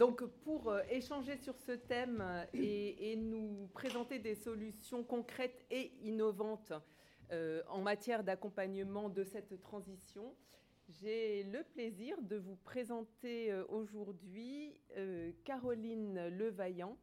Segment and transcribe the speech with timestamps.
[0.00, 6.72] donc pour euh, échanger sur ce thème et, nous présenter des solutions concrètes et innovantes
[7.68, 10.34] en matière d'accompagnement de cette transition,
[10.88, 14.74] j'ai le plaisir de vous présenter aujourd'hui
[15.44, 16.98] Caroline Levaillant,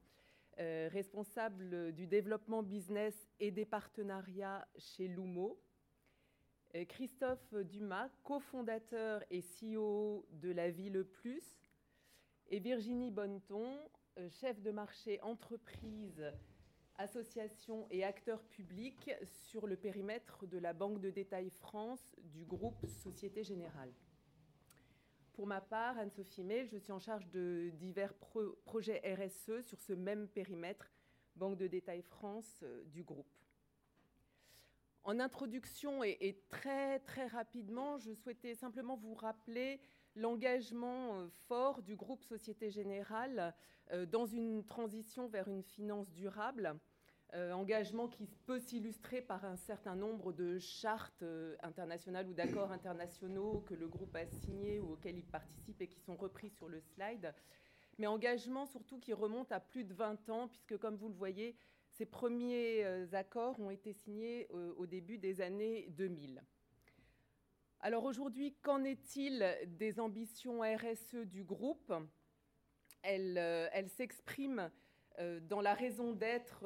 [0.58, 5.58] responsable du développement business et des partenariats chez Lumo.
[6.90, 11.58] Christophe Dumas, cofondateur et CEO de la Ville Plus,
[12.50, 13.78] et Virginie Bonneton,
[14.18, 16.24] euh, chef de marché entreprise,
[16.96, 22.86] association et acteur public sur le périmètre de la Banque de détail France du groupe
[22.88, 23.94] Société Générale.
[25.34, 28.14] Pour ma part, Anne-Sophie Mail, je suis en charge de divers
[28.66, 30.92] projets RSE sur ce même périmètre,
[31.36, 33.28] Banque de détail France euh, du groupe.
[35.04, 39.80] En introduction et, très très rapidement, je souhaitais simplement vous rappeler
[40.18, 43.54] l'engagement euh, fort du groupe Société Générale
[43.92, 46.76] euh, dans une transition vers une finance durable.
[47.34, 51.26] Euh, engagement qui peut s'illustrer par un certain nombre de chartes
[51.62, 56.00] internationales ou d'accords internationaux que le groupe a signés ou auxquels il participe et qui
[56.00, 57.34] sont repris sur le slide.
[57.98, 61.58] Mais engagement surtout qui remonte à plus de 20 ans, puisque comme vous le voyez,
[61.90, 64.48] ces premiers accords ont été signés
[64.78, 66.42] au début des années 2000.
[67.88, 69.48] Alors aujourd'hui, qu'en est-il
[69.80, 71.94] des ambitions RSE du groupe?
[73.02, 74.70] Elles, euh, s'expriment
[75.44, 76.66] dans la raison d'être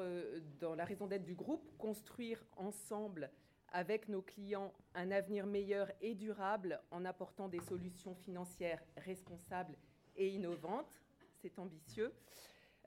[0.60, 3.30] dans la raison d'être du groupe, construire ensemble
[3.72, 9.78] avec nos clients un avenir meilleur et durable en apportant des solutions financières responsables
[10.16, 11.04] et innovantes.
[11.44, 12.12] C'est ambitieux.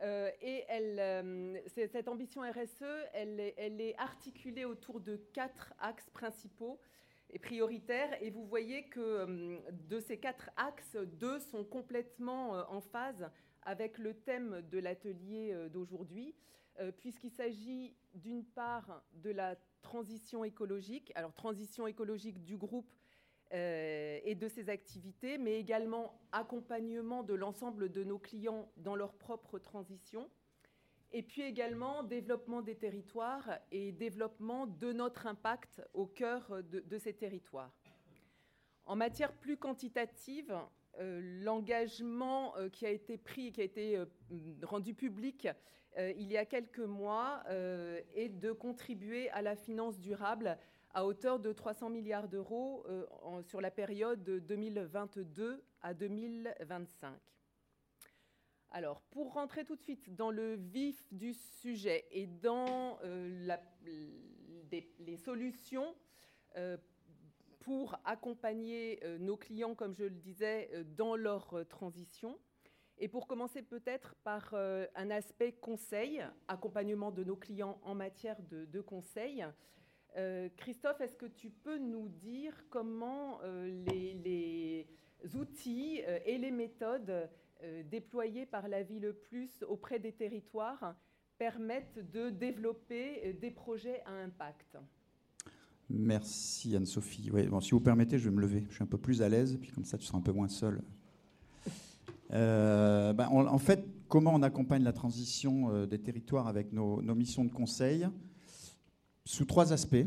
[0.02, 6.80] Euh, et euh, cette ambition RSE, elle, est articulée autour de quatre axes principaux
[7.30, 8.22] et prioritaires.
[8.22, 9.58] Et vous voyez que euh,
[9.88, 13.30] de ces quatre axes, deux sont complètement en phase
[13.62, 16.34] avec le thème de l'atelier d'aujourd'hui,
[16.98, 22.92] puisqu'il s'agit d'une part de la transition écologique, alors transition écologique du groupe
[23.52, 29.12] euh, et de ses activités, mais également accompagnement de l'ensemble de nos clients dans leur
[29.12, 30.28] propre transition,
[31.14, 37.14] et puis également développement des territoires et développement de notre impact au cœur de, ces
[37.14, 37.72] territoires.
[38.84, 40.54] En matière plus quantitative,
[40.98, 43.98] euh, l'engagement euh, qui a été pris, qui a été
[44.62, 45.48] rendu public
[45.96, 47.44] il y a quelques mois,
[48.16, 50.58] est de contribuer à la finance durable
[50.94, 53.04] à hauteur de 300 milliards d'euros euh,
[53.42, 57.12] sur la période 2022 à 2025.
[58.76, 63.56] Alors, pour rentrer tout de suite dans le vif du sujet et dans euh,
[64.98, 65.94] les solutions
[66.56, 66.76] euh,
[67.60, 72.36] pour accompagner nos clients, comme je le disais, dans leur transition,
[72.98, 78.80] et pour commencer peut-être par un aspect conseil, accompagnement de nos clients en matière de,
[78.80, 79.46] conseil,
[80.16, 84.86] euh, Christophe, est-ce que tu peux nous dire comment euh, les,
[85.34, 87.28] outils euh, et les méthodes
[87.90, 90.94] déployées par la Ville Plus auprès des territoires
[91.38, 94.76] permettent de développer des projets à impact
[95.90, 97.30] Merci Anne-Sophie.
[97.30, 98.64] bon, si vous permettez, je vais me lever.
[98.70, 100.48] Je suis un peu plus à l'aise, puis comme ça, tu seras un peu moins
[100.48, 100.82] seul.
[102.30, 108.08] Ben, en fait, comment on accompagne la transition des territoires avec nos missions de conseil?
[109.26, 110.06] Sous trois aspects.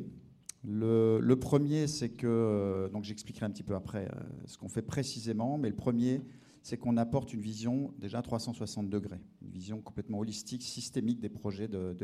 [0.64, 4.82] Le, premier, c'est que, euh, donc j'expliquerai un petit peu après euh, ce qu'on fait
[4.82, 6.22] précisément, mais le premier,
[6.68, 11.70] c'est qu'on apporte une vision déjà 360 degrés, une vision complètement holistique, systémique des projets
[11.70, 11.96] de,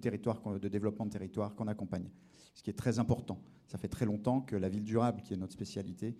[0.00, 2.08] territoire, de développement de territoire qu'on accompagne.
[2.54, 3.42] Ce qui est très important.
[3.66, 6.16] Ça fait très longtemps que la ville durable, qui est notre spécialité,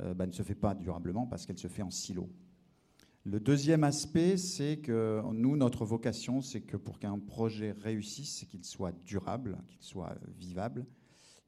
[0.00, 2.30] euh, bah, ne se fait pas durablement parce qu'elle se fait en silo.
[3.24, 8.46] Le deuxième aspect, c'est que nous, notre vocation, c'est que pour qu'un projet réussisse, c'est
[8.46, 10.86] qu'il soit durable, qu'il soit vivable.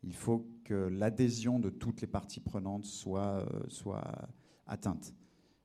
[0.03, 4.29] Il faut que l'adhésion de toutes les parties prenantes soit, euh, soit
[4.67, 5.15] atteinte.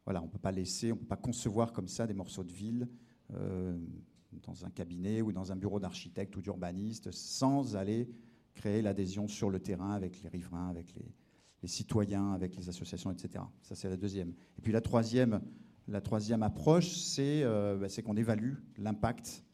[0.05, 2.51] Voilà, on ne peut pas laisser, on peut pas concevoir comme ça des morceaux de
[2.51, 2.87] ville
[3.33, 3.77] euh,
[4.45, 8.09] dans un cabinet ou dans un bureau d'architecte ou d'urbaniste sans aller
[8.53, 13.43] créer l'adhésion sur le terrain avec les riverains, avec les, citoyens, avec les associations, etc.
[13.61, 14.33] Ça, c'est la deuxième.
[14.57, 15.41] Et puis la troisième,
[15.87, 19.45] la troisième approche, euh, bah, c'est qu'on évalue l'impact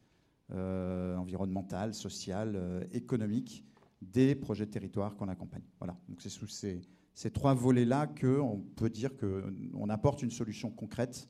[0.52, 3.64] euh, environnemental, social, économique
[4.02, 5.64] des projets de territoire qu'on accompagne.
[5.78, 5.96] Voilà.
[6.08, 6.82] Donc c'est sous ces,
[7.28, 11.28] trois volets-là qu'on peut dire qu'on apporte une solution concrète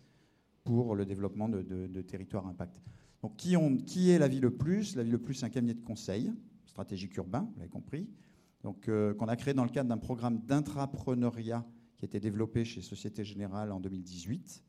[0.64, 2.80] pour le développement de, territoires impact.
[3.24, 4.96] Donc qui, est la Ville Plus?
[4.96, 6.32] La Ville Plus, c'est un cabinet de conseil
[6.68, 8.08] stratégique urbain, vous l'avez compris,
[8.62, 11.66] donc qu'on a créé dans le cadre d'un programme d'intrapreneuriat
[11.98, 14.64] qui a été développé chez Société Générale en 2018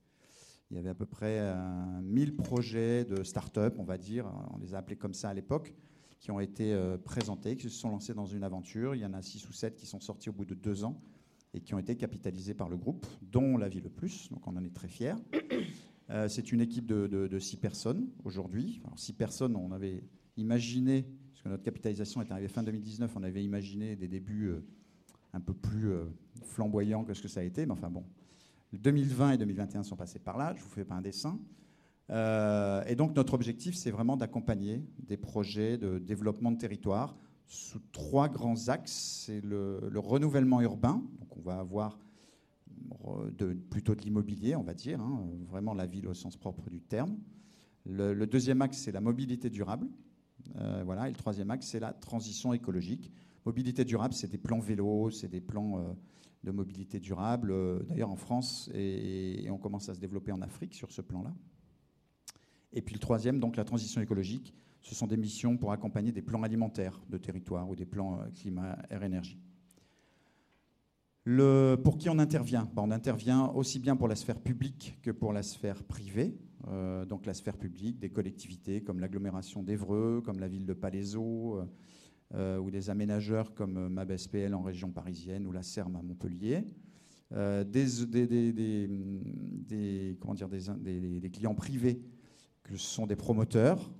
[0.70, 1.55] Il y avait à peu près
[2.02, 5.75] 1000 projets de start-up, on va dire, on les a appelés comme ça à l'époque,
[6.20, 8.94] qui ont été présentés, qui se sont lancés dans une aventure.
[8.94, 11.00] Il y en a 6 ou 7 qui sont sortis au bout de deux ans
[11.55, 14.55] et qui ont été capitalisés par le groupe, dont la Vie le Plus, donc on
[14.56, 15.14] en est très fiers.
[16.28, 18.82] c'est une équipe de, de, six personnes aujourd'hui.
[18.96, 20.05] six personnes, on avait
[20.37, 24.52] imaginé, parce que notre capitalisation est arrivée fin 2019, on avait imaginé des débuts
[25.32, 26.05] un peu plus euh,
[26.43, 27.67] flamboyant que ce que ça a été.
[27.67, 28.05] Mais enfin bon,
[28.72, 30.55] 2020 et 2021 sont passés par là.
[30.56, 31.38] Je vous fais pas un dessin.
[32.10, 37.16] Euh, et donc notre objectif, c'est vraiment d'accompagner des projets de développement de territoire
[37.46, 39.24] sous trois grands axes.
[39.26, 41.02] C'est le, renouvellement urbain.
[41.20, 41.98] Donc on va avoir
[43.38, 46.80] de, plutôt de l'immobilier, on va dire, hein, vraiment la ville au sens propre du
[46.80, 47.16] terme.
[47.86, 49.88] Le, deuxième axe, c'est la mobilité durable.
[50.56, 51.08] Euh, voilà.
[51.08, 53.10] Et le troisième axe, c'est la transition écologique.
[53.46, 55.92] Mobilité durable, c'est des plans vélo, c'est des plans euh,
[56.44, 60.74] de mobilité durable, euh, d'ailleurs en France, et, on commence à se développer en Afrique
[60.74, 61.34] sur ce plan-là.
[62.72, 66.22] Et puis le troisième, donc la transition écologique, ce sont des missions pour accompagner des
[66.22, 69.38] plans alimentaires de territoire ou des plans euh, climat, air, énergie.
[71.84, 72.69] Pour qui on intervient?
[72.75, 76.34] Ben, On intervient aussi bien pour la sphère publique que pour la sphère privée.
[77.08, 81.61] donc la sphère publique, des collectivités comme l'agglomération d'Evreux, comme la ville de Palaiseau,
[82.37, 86.64] euh, ou des aménageurs comme euh, MabSPL en région parisienne ou la CERM à Montpellier.
[87.32, 87.87] Euh, des,
[91.32, 92.05] clients privés
[92.62, 93.90] que ce sont des promoteurs,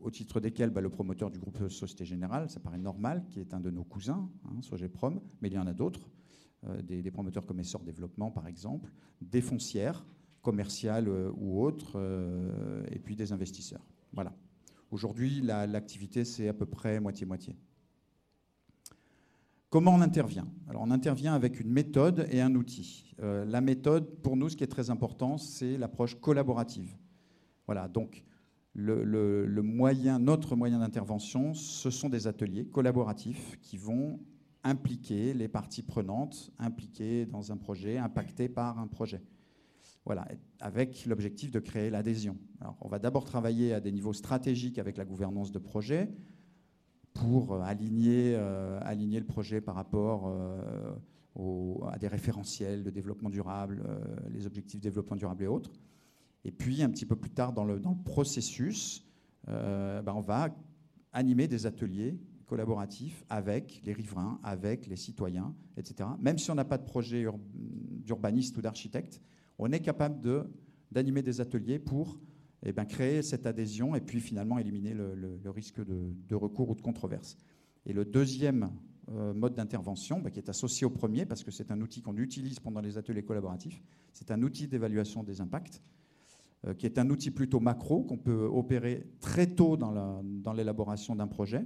[0.00, 3.54] au titre desquels bah, le promoteur du groupe Société Générale, ça paraît normal, qui est
[3.54, 6.08] un de nos cousins, hein, Sogeprom, mais il y en a d'autres,
[6.82, 10.04] des, promoteurs comme Essor Développement par exemple, des foncières
[10.42, 11.98] commerciales ou autres,
[12.90, 13.84] et puis des investisseurs.
[14.12, 14.32] Voilà.
[14.92, 17.56] Aujourd'hui, l'activité, c'est à peu près moitié-moitié.
[19.70, 20.46] Comment on intervient?
[20.68, 23.14] Alors, on intervient avec une méthode et un outil.
[23.22, 26.94] Euh, la méthode, pour nous, ce qui est très important, c'est l'approche collaborative.
[27.66, 28.24] Voilà, donc
[28.74, 34.18] notre moyen d'intervention, ce sont des ateliers collaboratifs qui vont
[34.64, 39.22] impliquer les parties prenantes, impliquées dans un projet, impactées par un projet.
[40.04, 40.26] Voilà,
[40.60, 42.36] avec l'objectif de créer l'adhésion.
[42.80, 46.10] on va d'abord travailler à des niveaux stratégiques avec la gouvernance de projet
[47.14, 50.94] pour euh, aligner, euh, aligner le projet par rapport euh,
[51.90, 53.82] à des référentiels de développement durable,
[54.30, 55.72] les objectifs de développement durable et autres.
[56.44, 59.06] Et puis, un petit peu plus tard dans le, processus,
[59.46, 60.48] ben, on va
[61.12, 66.08] animer des ateliers collaboratifs avec les riverains, avec les citoyens, etc.
[66.20, 67.24] Même si on n'a pas de projet
[68.04, 69.22] d'urbaniste ou d'architecte,
[69.58, 70.20] on est capable
[70.90, 72.18] d'animer des ateliers pour
[72.64, 76.82] eh ben, créer cette adhésion et puis finalement éliminer le, risque de, recours ou de
[76.82, 77.36] controverse.
[77.86, 78.70] Et le deuxième
[79.10, 82.16] euh, mode d'intervention, bah, qui est associé au premier, parce que c'est un outil qu'on
[82.16, 86.01] utilise pendant les ateliers collaboratifs, c'est un outil d'évaluation des impacts, euh,
[86.78, 91.64] qui est un outil plutôt macro qu'on peut opérer très tôt dans l'élaboration d'un projet.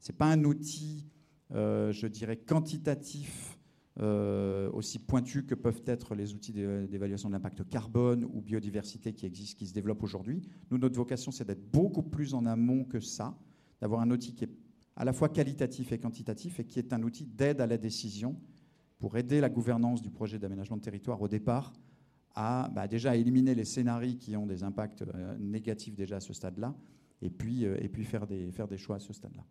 [0.00, 1.04] Ce n'est pas un outil,
[1.52, 3.58] euh, je dirais, quantitatif
[3.98, 9.26] euh, aussi pointus que peuvent être les outils d'évaluation de l'impact carbone ou biodiversité qui
[9.26, 10.42] existent, qui se développent aujourd'hui.
[10.70, 13.38] Nous, notre vocation, c'est d'être beaucoup plus en amont que ça,
[13.80, 14.50] d'avoir un outil qui est
[14.96, 18.38] à la fois qualitatif et quantitatif et qui est un outil d'aide à la décision
[18.98, 21.72] pour aider la gouvernance du projet d'aménagement de territoire au départ
[22.36, 26.34] à bah, déjà éliminer les scénarios qui ont des impacts euh, négatifs déjà à ce
[26.34, 26.74] stade-là
[27.22, 29.44] et puis, euh, et puis faire, des, faire des choix à ce stade-là.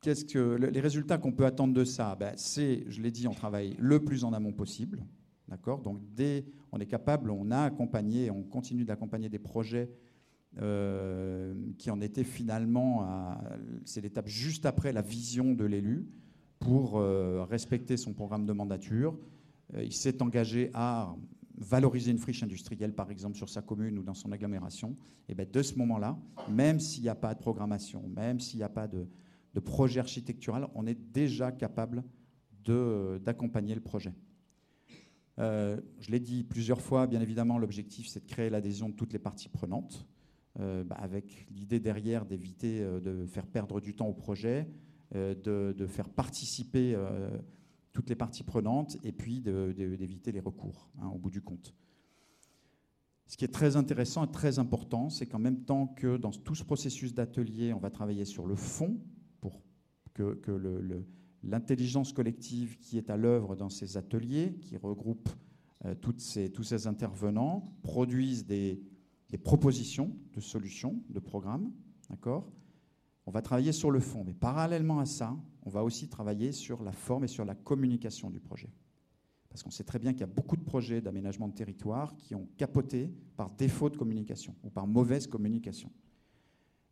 [0.00, 2.16] Qu'est-ce que les résultats qu'on peut attendre de ça?
[2.16, 5.04] Ben, C'est, je l'ai dit, on travaille le plus en amont possible.
[5.48, 5.82] D'accord?
[5.82, 9.90] Donc, dès on est capable, on a accompagné, on continue d'accompagner des projets
[10.60, 13.38] euh, qui en étaient finalement,
[13.84, 16.06] c'est l'étape juste après la vision de l'élu
[16.58, 17.00] pour
[17.48, 19.18] respecter son programme de mandature.
[19.74, 21.14] Euh, il s'est engagé à
[21.56, 24.96] valoriser une friche industrielle, par exemple, sur sa commune ou dans son agglomération.
[25.28, 26.16] Et ben, de ce moment-là,
[26.48, 29.08] même s'il n'y a pas de programmation, même s'il n'y a pas de,
[29.54, 32.04] de projet architectural, on est déjà capable
[33.24, 34.12] d'accompagner le projet.
[35.38, 39.14] Euh, je l'ai dit plusieurs fois, bien évidemment, l'objectif, c'est de créer l'adhésion de toutes
[39.14, 40.06] les parties prenantes,
[40.60, 44.68] euh, bah, avec l'idée derrière d'éviter de faire perdre du temps au projet,
[45.14, 46.94] de, faire participer
[47.98, 51.74] toutes les parties prenantes, et puis d'éviter les recours, hein, au bout du compte.
[53.26, 56.54] Ce qui est très intéressant et très important, c'est qu'en même temps que dans tout
[56.54, 59.00] ce processus d'atelier, on va travailler sur le fond,
[60.14, 60.40] que,
[61.42, 65.28] l'intelligence collective qui est à l'œuvre dans ces ateliers, qui regroupe
[65.84, 68.80] euh, tous ces intervenants, produisent des,
[69.42, 71.72] propositions de solutions, de programmes.
[73.26, 74.22] On va travailler sur le fond.
[74.24, 75.36] Mais parallèlement à ça,
[75.68, 78.70] on va aussi travailler sur la forme et sur la communication du projet.
[79.50, 82.34] Parce qu'on sait très bien qu'il y a beaucoup de projets d'aménagement de territoire qui
[82.34, 85.92] ont capoté par défaut de communication ou par mauvaise communication.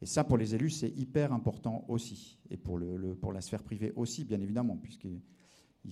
[0.02, 2.38] Et ça, pour les élus, c'est hyper important aussi.
[2.50, 5.22] Et pour, la sphère privée aussi, bien évidemment, puisqu'ils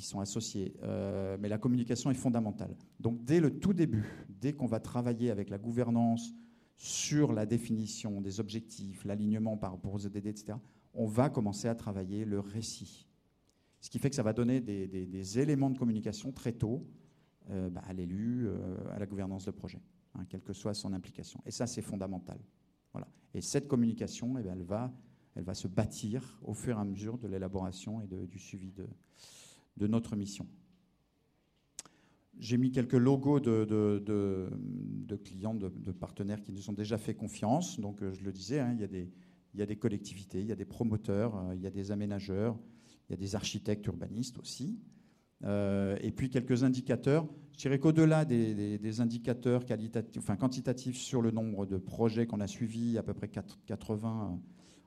[0.02, 0.76] sont associés.
[0.82, 2.76] Euh, mais la communication est fondamentale.
[3.00, 6.34] Donc dès le tout début, dès qu'on va travailler avec la gouvernance
[6.76, 10.58] sur la définition des objectifs, l'alignement par rapport aux EDD, etc.,
[10.94, 13.06] on va commencer à travailler le récit.
[13.80, 16.86] Ce qui fait que ça va donner des, éléments de communication très tôt
[17.50, 18.56] euh, bah, à l'élu, euh,
[18.92, 19.82] à la gouvernance de projet,
[20.14, 21.42] hein, quelle que soit son implication.
[21.44, 22.38] Et ça, c'est fondamental.
[22.92, 23.08] Voilà.
[23.34, 24.62] Et cette communication, eh bien, elle,
[25.42, 30.16] va, se bâtir au fur et à mesure de l'élaboration et du suivi de, notre
[30.16, 30.46] mission.
[32.38, 37.78] J'ai mis quelques logos de, de, clients, de, partenaires qui nous ont déjà fait confiance.
[37.78, 39.12] Donc, euh, je le disais, hein, il, y a des,
[39.54, 41.90] il, y a des, collectivités, il y a des promoteurs, euh, il y a des
[41.90, 42.58] aménageurs,
[43.08, 44.78] il y a des architectes urbanistes aussi.
[45.44, 47.26] Euh, et puis quelques indicateurs.
[47.52, 52.48] Je dirais qu'au-delà des, indicateurs qualitatifs, enfin, quantitatifs sur le nombre de projets qu'on a
[52.48, 54.40] suivis, à peu près 80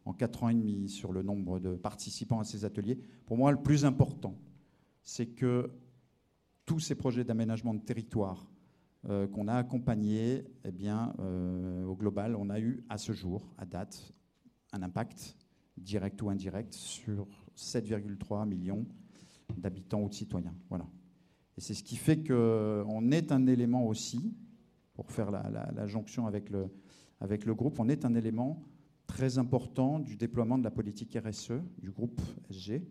[0.05, 3.51] en 4 ans et demi, sur le nombre de participants à ces ateliers, pour moi,
[3.51, 4.37] le plus important,
[5.03, 5.71] c'est que
[6.65, 8.49] tous ces projets d'aménagement de territoire
[9.09, 13.53] euh, qu'on a accompagnés, eh bien, euh, au global, on a eu à ce jour,
[13.57, 14.13] à date,
[14.73, 15.37] un impact
[15.77, 18.85] direct ou indirect sur 7,3 millions
[19.55, 20.55] d'habitants ou de citoyens.
[20.69, 20.87] Voilà.
[21.57, 24.35] Et c'est ce qui fait qu'on est un élément aussi,
[24.93, 28.63] pour faire la, jonction avec le, groupe, on est un élément
[29.05, 32.19] très important du déploiement de la politique RSE du groupe
[32.49, 32.87] SG,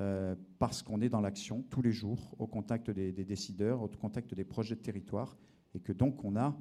[0.00, 4.34] euh, parce qu'on est dans l'action tous les jours, au contact des, décideurs, au contact
[4.34, 5.36] des projets de territoire,
[5.74, 6.56] et que donc on a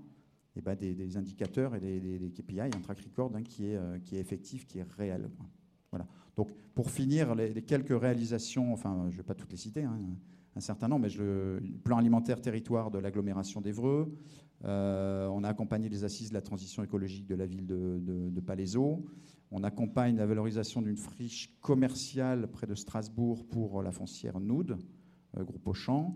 [0.58, 4.16] eh ben, des, indicateurs et des, KPI, un track record hein, qui, est, euh, qui
[4.16, 5.30] est effectif, qui est réel.
[5.92, 6.08] Voilà.
[6.36, 10.00] Donc, pour finir, les, quelques réalisations, enfin, je ne vais pas toutes les citer, hein,
[10.56, 14.12] un certain nombre, mais le plan alimentaire territoire de l'agglomération d'Evreux,
[14.66, 18.00] euh, on a accompagné les assises de la transition écologique de la ville de,
[18.30, 19.06] de, Palaiseau,
[19.52, 24.78] on accompagne la valorisation d'une friche commerciale près de Strasbourg pour la foncière Noud,
[25.38, 26.16] euh, groupe Auchan.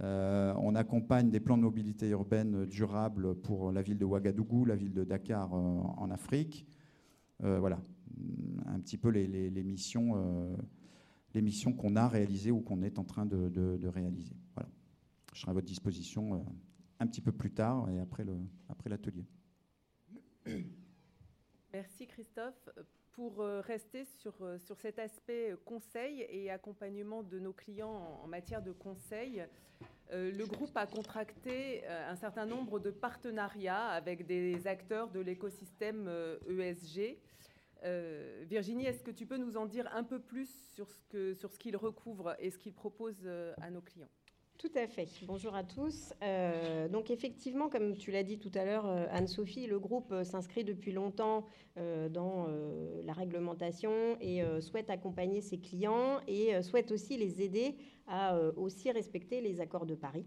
[0.00, 4.76] Euh, on accompagne des plans de mobilité urbaine durable pour la ville de Ouagadougou, la
[4.76, 6.66] ville de Dakar en Afrique.
[7.40, 7.78] voilà,
[8.66, 10.56] un petit peu les, missions, euh,
[11.34, 14.36] les missions qu'on a réalisées ou qu'on est en train de, réaliser.
[14.54, 14.68] Voilà.
[15.34, 16.38] Je serai à votre disposition euh,
[17.00, 18.46] un petit peu plus tard et après l'atelier.
[18.68, 18.90] Après
[21.72, 22.68] Merci Christophe.
[23.12, 28.62] Pour euh, rester sur, sur cet aspect conseil et accompagnement de nos clients en, matière
[28.62, 29.44] de conseil,
[30.10, 36.06] le groupe a contracté un certain nombre de partenariats avec des acteurs de l'écosystème
[36.46, 36.98] ESG.
[36.98, 37.16] E
[37.84, 41.76] euh, Virginie, est-ce que tu peux nous en dire un peu plus sur ce qu'il
[41.76, 44.10] recouvre et ce qu'il propose euh, à nos clients?
[44.58, 45.08] Tout à fait.
[45.26, 46.14] Bonjour à tous.
[46.22, 50.92] Euh, donc effectivement, comme tu l'as dit tout à l'heure, Anne-Sophie, le groupe s'inscrit depuis
[50.92, 51.46] longtemps
[52.10, 52.46] dans
[53.02, 57.74] la réglementation et souhaite accompagner ses clients et souhaite aussi les aider
[58.06, 60.26] à aussi respecter les accords de Paris.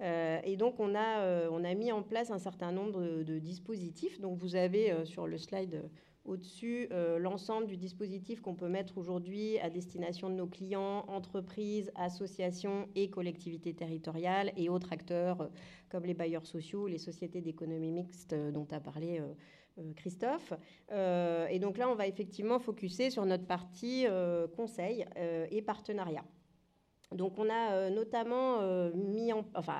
[0.00, 4.20] et donc, on a, on a mis en place un certain nombre de dispositifs.
[4.20, 5.82] Donc, vous avez sur le slide
[6.24, 11.92] au-dessus euh, l'ensemble du dispositif qu'on peut mettre aujourd'hui à destination de nos clients, entreprises,
[11.94, 15.48] associations et collectivités territoriales et autres acteurs euh,
[15.90, 19.20] comme les bailleurs sociaux, les sociétés d'économie mixte euh, dont a parlé
[19.96, 20.52] Christophe.
[20.92, 24.06] et donc là, on va effectivement focuser sur notre partie
[24.56, 25.04] conseil
[25.50, 26.24] et partenariat.
[27.10, 28.60] Donc on a notamment
[28.94, 29.74] mis en, enfin,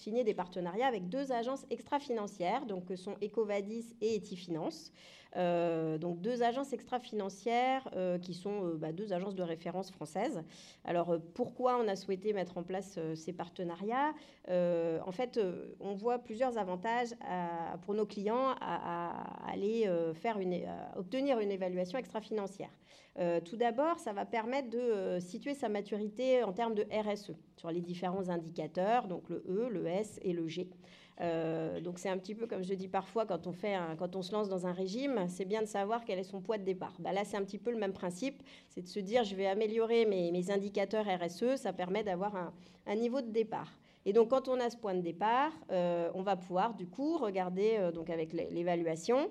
[0.00, 4.92] signé des partenariats avec deux agences extra-financières, donc que sont Ecovadis et Etifinance.
[5.36, 10.42] Euh, donc deux agences extra-financières euh, qui sont euh, bah, deux agences de référence françaises.
[10.84, 14.12] Alors pourquoi on a souhaité mettre en place ces partenariats?
[14.48, 15.38] En fait,
[15.78, 17.14] on voit plusieurs avantages
[17.82, 20.60] pour nos clients à, aller faire une,
[20.96, 22.70] obtenir une évaluation extra-financière.
[23.44, 27.82] tout d'abord, ça va permettre de situer sa maturité en termes de RSE sur les
[27.82, 30.66] différents indicateurs, donc le E, le S et le G.
[31.20, 34.22] Euh, donc c'est un petit peu comme je dis parfois quand on, fait quand on
[34.22, 36.94] se lance dans un régime, c'est bien de savoir quel est son poids de départ.
[36.98, 39.46] Bah là c'est un petit peu le même principe, c'est de se dire je vais
[39.46, 42.34] améliorer mes, indicateurs RSE, ça permet d'avoir
[42.86, 43.70] un, niveau de départ.
[44.06, 47.18] Et donc quand on a ce point de départ, euh, on va pouvoir du coup
[47.18, 49.30] regarder euh, donc avec l'évaluation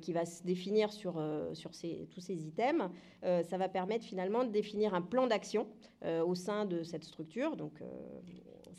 [0.00, 1.22] qui va se définir sur,
[1.54, 2.90] sur ces, tous ces items,
[3.22, 5.66] ça va permettre finalement de définir un plan d'action
[6.04, 7.56] au sein de cette structure.
[7.56, 7.80] Donc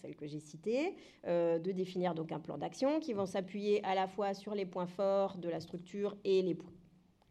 [0.03, 0.95] celle que j'ai citée,
[1.27, 4.65] euh, de définir donc un plan d'action qui vont s'appuyer à la fois sur les
[4.65, 6.57] points forts de la structure et les,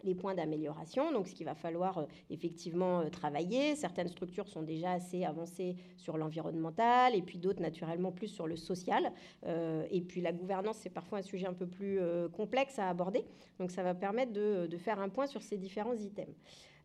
[0.04, 3.76] les points d'amélioration, donc ce qu'il va falloir euh, effectivement euh, travailler.
[3.76, 8.56] Certaines structures sont déjà assez avancées sur l'environnemental et puis d'autres naturellement plus sur le
[8.56, 9.12] social.
[9.46, 12.00] Euh, et puis la gouvernance, c'est parfois un sujet un peu plus
[12.32, 13.24] complexe à aborder.
[13.58, 16.34] Donc ça va permettre de, de, faire un point sur ces différents items.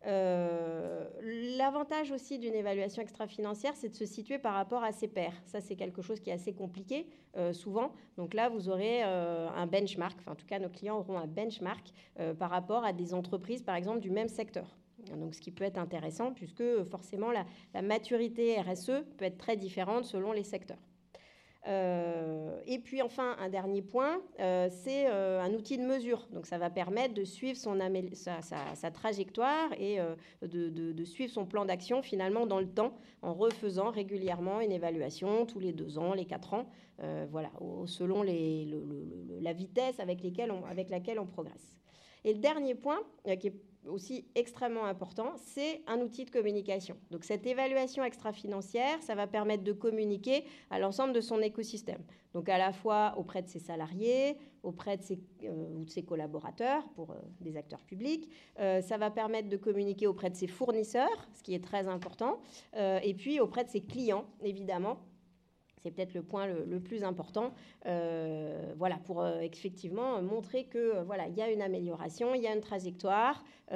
[0.06, 1.08] Euh,
[1.56, 5.34] l'avantage aussi d'une évaluation extra-financière, c'est de se situer par rapport à ses pairs.
[5.44, 7.92] Ça, c'est quelque chose qui est assez compliqué euh, souvent.
[8.16, 11.26] Donc là, vous aurez euh, un benchmark, enfin, en tout cas, nos clients auront un
[11.26, 11.92] benchmark
[12.38, 14.76] par rapport à des entreprises, par exemple, du même secteur.
[15.16, 20.04] Donc, ce qui peut être intéressant, puisque forcément, la maturité RSE peut être très différente
[20.04, 20.78] selon les secteurs.
[21.66, 26.26] Euh, et puis enfin, un dernier point, euh, c'est euh, un outil de mesure.
[26.32, 27.78] Donc ça va permettre de suivre son
[28.12, 29.98] sa, trajectoire et
[30.42, 35.58] de, suivre son plan d'action finalement dans le temps en refaisant régulièrement une évaluation tous
[35.58, 36.66] les deux ans, les quatre ans,
[37.30, 37.50] voilà,
[37.86, 40.20] selon la vitesse avec,
[40.68, 41.76] avec laquelle on progresse.
[42.24, 43.00] Et le dernier point,
[43.38, 43.54] qui est
[43.86, 46.96] aussi extrêmement important, c'est un outil de communication.
[47.10, 52.02] Donc cette évaluation extra-financière, ça va permettre de communiquer à l'ensemble de son écosystème.
[52.34, 56.02] Donc à la fois auprès de ses salariés, auprès de ses, euh, ou de ses
[56.02, 58.28] collaborateurs pour euh, des acteurs publics.
[58.58, 62.40] Euh, ça va permettre de communiquer auprès de ses fournisseurs, ce qui est très important,
[62.76, 64.98] et puis auprès de ses clients, évidemment,
[65.82, 67.52] c'est peut-être le point le, plus important,
[67.86, 72.42] euh, voilà, pour euh, effectivement montrer que euh, voilà, il y a une amélioration, il
[72.42, 73.74] y a une trajectoire, et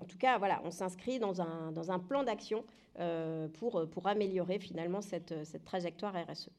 [0.00, 2.64] en tout cas, on s'inscrit dans un, plan d'action
[3.58, 6.50] pour, améliorer finalement cette, trajectoire RSE.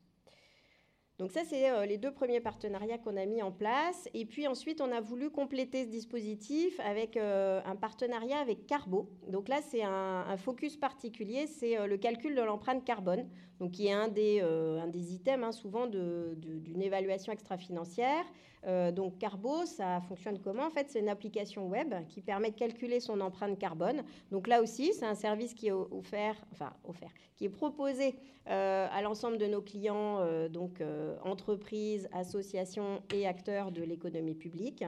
[1.19, 4.07] Donc ça, c'est euh, les deux premiers partenariats qu'on a mis en place.
[4.13, 9.09] Et puis ensuite, on a voulu compléter ce dispositif avec euh, un partenariat avec Carbo.
[9.27, 13.27] Donc là, c'est un, focus particulier, c'est euh, le calcul de l'empreinte carbone,
[13.59, 18.25] donc qui est un des, un des items hein, souvent d'une évaluation extra-financière.
[18.65, 22.55] Euh, donc Carbo, ça fonctionne comment En fait, c'est une application web qui permet de
[22.55, 24.03] calculer son empreinte carbone.
[24.31, 28.15] Donc là aussi, c'est un service qui est offert, enfin offert, qui est proposé
[28.49, 30.81] euh, à l'ensemble de nos clients, euh, donc
[31.23, 34.83] entreprises, associations et acteurs de l'économie publique.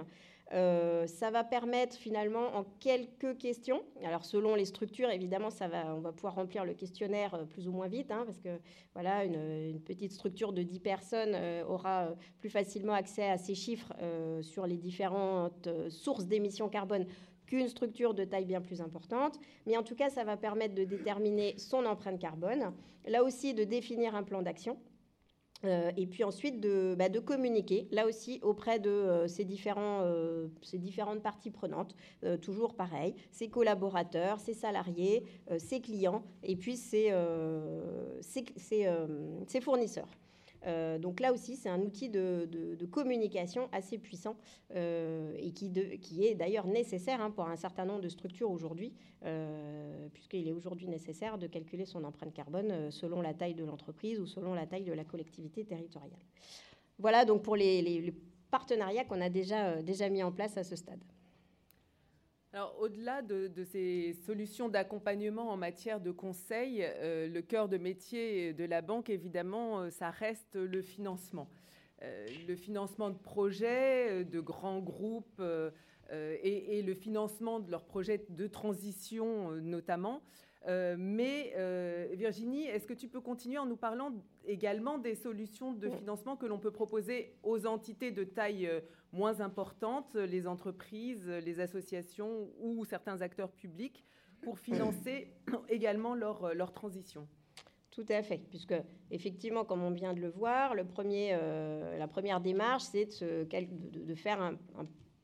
[0.51, 5.95] Euh, ça va permettre finalement en quelques questions, alors selon les structures, évidemment, ça va,
[5.95, 8.59] on va pouvoir remplir le questionnaire euh, plus ou moins vite, hein, parce que
[8.95, 12.09] voilà, une, petite structure de 10 personnes euh, aura
[12.39, 13.93] plus facilement accès à ces chiffres
[14.41, 17.05] sur les différentes sources d'émissions carbone
[17.45, 19.39] qu'une structure de taille bien plus importante.
[19.65, 22.73] Mais en tout cas, ça va permettre de déterminer son empreinte carbone,
[23.07, 24.77] là aussi de définir un plan d'action
[25.65, 30.77] euh, et puis ensuite de, bah, de, communiquer, là aussi, auprès de euh, euh, ces,
[30.77, 31.95] différentes parties prenantes,
[32.41, 35.25] toujours pareil, ses collaborateurs, ses salariés,
[35.57, 37.11] ses clients, et puis ses
[39.61, 40.09] fournisseurs.
[40.65, 42.47] Euh, donc là aussi, c'est un outil de,
[42.91, 44.35] communication assez puissant
[44.75, 48.93] euh, et qui, est d'ailleurs nécessaire hein, pour un certain nombre de structures aujourd'hui,
[49.25, 54.19] euh, puisqu'il est aujourd'hui nécessaire de calculer son empreinte carbone selon la taille de l'entreprise
[54.19, 56.19] ou selon la taille de la collectivité territoriale.
[56.97, 58.13] Voilà donc pour les,
[58.49, 61.03] partenariats qu'on a déjà mis en place à ce stade.
[62.51, 68.53] Alors, au-delà de, ces solutions d'accompagnement en matière de conseil, euh, le cœur de métier
[68.53, 71.47] de la banque, évidemment, euh, ça reste le financement.
[72.01, 75.43] Euh, le financement de projets, de grands groupes
[76.11, 80.23] et, le financement de leurs projets de transition, notamment.
[80.65, 81.53] Mais
[82.13, 84.13] Virginie, est-ce que tu peux continuer en nous parlant
[84.47, 88.71] également des solutions de financement que l'on peut proposer aux entités de taille
[89.11, 94.05] moins importante, les entreprises, les associations ou certains acteurs publics,
[94.41, 95.33] pour financer
[95.69, 97.27] également leur, leur transition
[97.91, 98.75] tout à fait, puisque
[99.11, 101.37] effectivement, comme on vient de le voir, le premier,
[101.97, 104.55] la première démarche, c'est de, faire un,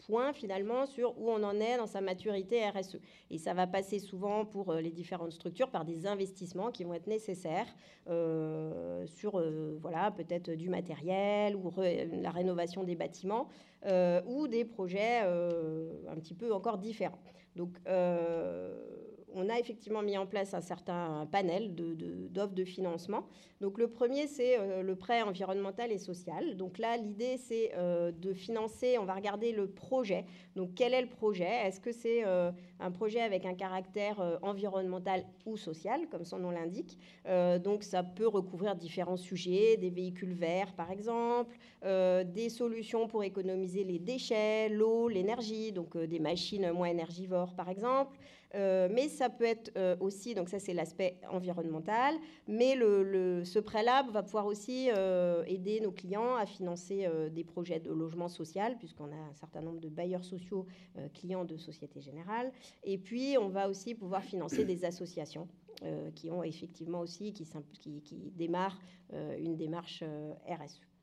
[0.06, 3.00] point finalement sur où on en est dans sa maturité RSE.
[3.30, 6.94] Et ça va passer souvent pour euh, les différentes structures par des investissements qui vont
[6.94, 7.68] être nécessaires
[8.08, 13.48] euh, sur euh, voilà peut-être du matériel ou la rénovation des bâtiments
[14.26, 17.22] ou des projets un petit peu encore différents.
[17.56, 17.78] Donc
[19.34, 23.28] on a effectivement mis en place un certain panel d'offres de, financement.
[23.62, 26.58] Donc le premier, c'est euh, le prêt environnemental et social.
[26.58, 30.26] Donc là, l'idée, c'est euh, de financer, on va regarder le projet.
[30.56, 31.50] Donc quel est le projet?
[31.66, 36.52] Est-ce que c'est euh, un projet avec un caractère environnemental ou social, comme son nom
[36.52, 36.98] l'indique?
[37.64, 43.84] Donc ça peut recouvrir différents sujets, des véhicules verts par exemple, des solutions pour économiser
[43.84, 48.18] les déchets, l'eau, l'énergie, donc des machines moins énergivores par exemple.
[48.56, 52.16] Euh, mais ça peut être euh, aussi, donc ça c'est l'aspect environnemental,
[52.48, 57.92] mais ce prêt-là va pouvoir aussi euh, aider nos clients à financer des projets de
[57.92, 60.66] logement social, puisqu'on a un certain nombre de bailleurs sociaux
[61.14, 62.52] clients de Société Générale.
[62.84, 65.48] Et puis on va aussi pouvoir financer des associations.
[66.16, 67.46] qui ont effectivement aussi, qui,
[67.80, 68.80] qui, qui démarrent
[69.12, 70.04] une démarche
[70.48, 70.95] RSE.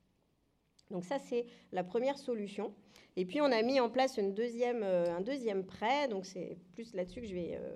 [0.93, 2.73] Donc ça, c'est la première solution.
[3.17, 6.09] Et puis, on a mis en place une deuxième, euh, un deuxième prêt.
[6.09, 7.71] Donc, c'est plus là-dessus que je vais euh,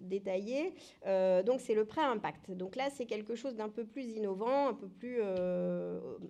[0.00, 0.74] détailler.
[1.06, 2.50] Euh, donc, c'est le prêt impact.
[2.52, 5.20] Donc là, c'est quelque chose d'un peu plus innovant, un peu plus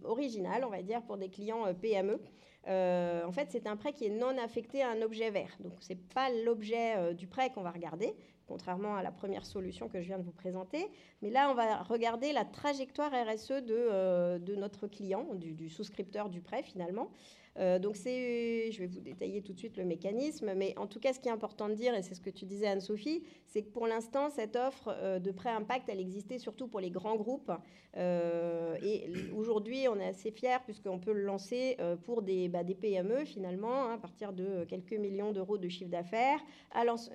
[0.02, 2.18] original, on va dire, pour des clients PME.
[2.66, 5.56] En fait, c'est un prêt qui est non affecté à un objet vert.
[5.60, 8.14] Donc, ce n'est pas l'objet du prêt qu'on va regarder,
[8.46, 10.90] contrairement à la première solution que je viens de vous présenter.
[11.22, 16.40] Mais là, on va regarder la trajectoire RSE de, de notre client, du, souscripteur du
[16.40, 17.10] prêt finalement.
[17.58, 21.12] Euh, donc je vais vous détailler tout de suite le mécanisme, mais en tout cas,
[21.12, 23.70] ce qui est important de dire, et c'est ce que tu disais Anne-Sophie, c'est que
[23.70, 27.52] pour l'instant, cette offre euh, de prêt impact, elle existait surtout pour les grands groupes.
[27.96, 32.74] Euh, et aujourd'hui, on est assez fiers puisqu'on peut le lancer pour des, bah, des
[32.74, 36.40] PME finalement, hein, à partir de quelques millions d'euros de chiffre d'affaires.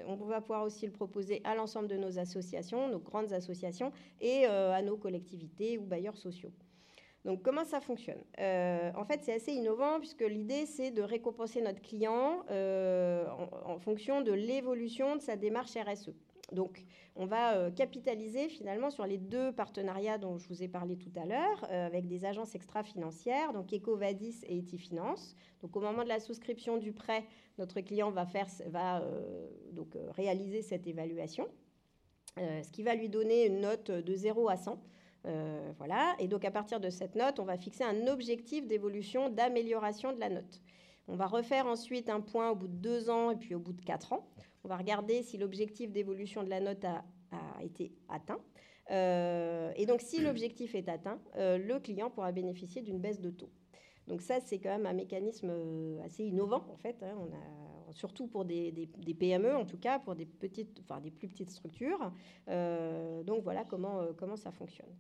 [0.07, 4.45] On va pouvoir aussi le proposer à l'ensemble de nos associations, nos grandes associations, et
[4.45, 6.51] à nos collectivités ou bailleurs sociaux.
[7.25, 8.21] Donc comment ça fonctionne?
[8.39, 13.25] Euh, En fait, c'est assez innovant puisque l'idée, c'est de récompenser notre client euh,
[13.65, 16.11] en, fonction de l'évolution de sa démarche RSE.
[16.51, 16.83] Donc
[17.15, 21.11] on va euh, capitaliser finalement sur les deux partenariats dont je vous ai parlé tout
[21.15, 25.35] à l'heure avec des agences extra-financières, donc Ecovadis et Etifinance.
[25.61, 27.23] Donc au moment de la souscription du prêt,
[27.57, 29.01] notre client va, faire, va
[29.71, 31.47] donc, réaliser cette évaluation,
[32.37, 34.81] ce qui va lui donner une note de 0 à 100.
[35.25, 36.15] Euh, voilà.
[36.19, 40.19] Et donc, à partir de cette note, on va fixer un objectif d'évolution, d'amélioration de
[40.19, 40.61] la note.
[41.07, 43.73] On va refaire ensuite un point au bout de deux ans et puis au bout
[43.73, 44.27] de quatre ans.
[44.63, 47.03] On va regarder si l'objectif d'évolution de la note a,
[47.61, 48.39] été atteint.
[48.89, 53.29] Euh, et donc, si l'objectif est atteint, euh, le client pourra bénéficier d'une baisse de
[53.29, 53.49] taux.
[54.07, 55.51] Donc ça, c'est quand même un mécanisme
[56.03, 57.01] assez innovant, en fait.
[57.03, 57.15] Hein.
[57.93, 62.11] Surtout pour des, PME, en tout cas, pour des, petites, enfin, des plus petites structures.
[62.47, 64.93] donc voilà comment, comment ça fonctionne.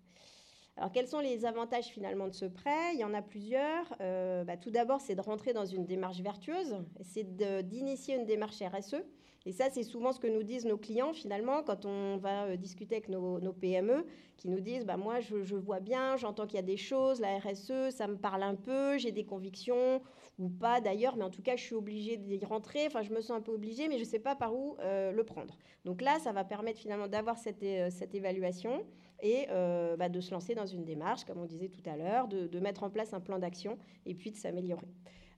[0.77, 2.93] Alors, quels sont les avantages finalement de ce prêt?
[2.93, 3.85] Il y en a plusieurs.
[3.99, 8.61] Euh, bah, tout d'abord, c'est de rentrer dans une démarche vertueuse, c'est d'initier une démarche
[8.61, 9.03] RSE.
[9.45, 12.55] Et ça, c'est souvent ce que nous disent nos clients finalement quand on va euh,
[12.57, 14.05] discuter avec nos, PME,
[14.37, 17.39] qui nous disent bah, Moi, je vois bien, j'entends qu'il y a des choses, la
[17.39, 20.01] RSE, ça me parle un peu, j'ai des convictions,
[20.41, 22.87] ou pas d'ailleurs, mais en tout cas, je suis obligée d'y rentrer.
[22.87, 25.11] Enfin, je me sens un peu obligée, mais je ne sais pas par où euh,
[25.11, 25.57] le prendre.
[25.85, 28.85] Donc là, ça va permettre finalement d'avoir cette, cette évaluation
[29.21, 32.27] et euh, bah, de se lancer dans une démarche, comme on disait tout à l'heure,
[32.27, 34.87] de, mettre en place un plan d'action et puis de s'améliorer.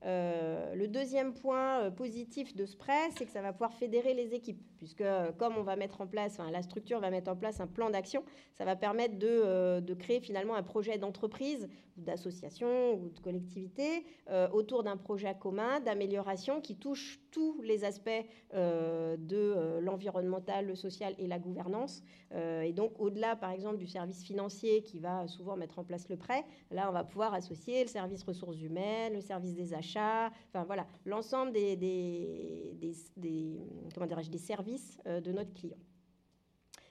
[0.05, 4.13] Euh, le deuxième point euh, positif de ce prêt, c'est que ça va pouvoir fédérer
[4.13, 5.03] les équipes, puisque
[5.37, 8.21] comme on va mettre en place, la structure va mettre en place un plan d'action,
[8.53, 14.03] ça va permettre de, de créer finalement un projet d'entreprise d'association ou de collectivité
[14.51, 18.09] autour d'un projet commun d'amélioration qui touche tous les aspects
[18.51, 22.03] de l'environnemental, le social et la gouvernance.
[22.33, 26.17] et donc au-delà, par exemple, du service financier qui va souvent mettre en place le
[26.17, 30.65] prêt, là, on va pouvoir associer le service ressources humaines, le service des achats, enfin
[30.65, 32.75] voilà, l'ensemble des, des,
[33.15, 33.59] des,
[33.93, 34.72] comment des services
[35.07, 35.77] euh, de notre client.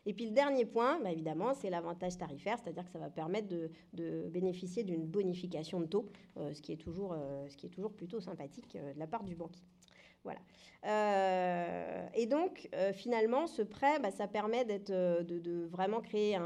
[0.05, 3.49] Et puis le dernier point, bah, évidemment, c'est l'avantage tarifaire, c'est-à-dire que ça va permettre
[3.49, 7.71] de, bénéficier d'une bonification de taux, euh, ce, qui est toujours, euh, ce qui est
[7.71, 9.65] toujours plutôt sympathique de la part du banquier.
[10.25, 10.41] Voilà.
[12.15, 16.37] Et donc, finalement, ce prêt, bah, ça permet de, vraiment créer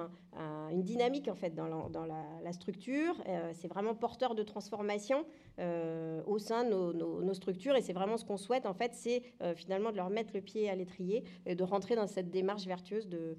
[0.70, 1.66] une dynamique en fait dans
[2.05, 3.22] la, structure.
[3.53, 5.27] c'est vraiment porteur de transformation
[5.58, 9.22] au sein de nos, structures, et c'est vraiment ce qu'on souhaite en fait, c'est
[9.54, 13.08] finalement de leur mettre le pied à l'étrier et de rentrer dans cette démarche vertueuse
[13.08, 13.36] de,